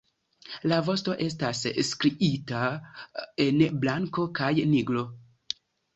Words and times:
La 0.71 0.79
vosto 0.85 1.13
estas 1.25 1.61
striita 1.89 2.61
en 3.47 3.61
blanko 3.85 4.29
kaj 4.41 4.53
nigro. 4.75 5.05